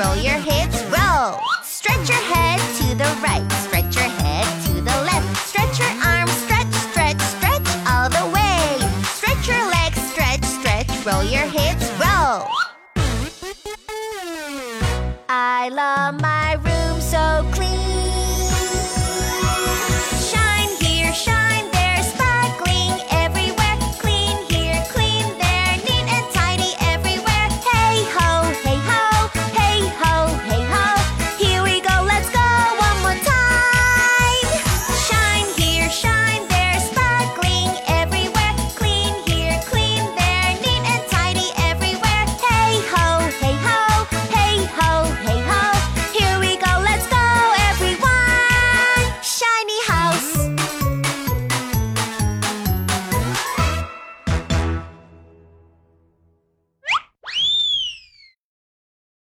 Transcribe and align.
roll 0.00 0.16
your 0.16 0.40
hips, 0.50 0.82
roll. 0.84 1.38
Stretch 1.62 2.08
your 2.08 2.24
head 2.32 2.58
to 2.78 2.86
the 3.02 3.10
right, 3.22 3.46
stretch 3.64 3.94
your 3.96 4.10
head 4.22 4.46
to 4.64 4.72
the 4.72 4.96
left. 5.08 5.28
Stretch 5.48 5.78
your 5.78 5.94
arms, 6.12 6.32
stretch, 6.44 6.72
stretch, 6.88 7.20
stretch 7.34 7.68
all 7.90 8.08
the 8.08 8.26
way. 8.36 8.62
Stretch 9.18 9.46
your 9.46 9.64
legs, 9.76 10.00
stretch, 10.12 10.44
stretch, 10.44 10.90
roll 11.04 11.22
your 11.22 11.48
hips, 11.56 11.86
roll. 12.00 12.48
I 15.28 15.68
love 15.68 16.20
my 16.20 16.54